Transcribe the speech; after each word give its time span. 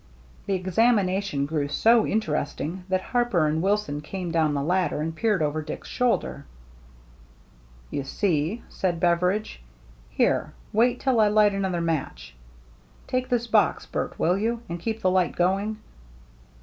The 0.47 0.55
examination 0.55 1.45
grew 1.45 1.67
so 1.67 2.07
interesting 2.07 2.85
that 2.89 3.01
Harper 3.01 3.45
and 3.45 3.61
Wilson 3.61 4.01
came 4.01 4.31
down 4.31 4.55
the 4.55 4.63
ladder 4.63 4.99
and 4.99 5.15
peered 5.15 5.43
over 5.43 5.61
Dick's 5.61 5.89
shoulders. 5.89 6.41
"You 7.91 8.03
see/* 8.03 8.63
said 8.67 8.99
Beveridge,— 8.99 9.61
"here, 10.09 10.53
wait 10.73 10.99
till 11.01 11.19
I 11.19 11.27
light 11.27 11.53
another 11.53 11.81
match. 11.81 12.33
Take 13.05 13.29
this 13.29 13.45
box, 13.45 13.85
Bert, 13.85 14.17
will 14.17 14.39
you, 14.39 14.61
and 14.67 14.79
keep 14.79 15.01
the 15.01 15.11
light 15.11 15.35
going 15.35 15.77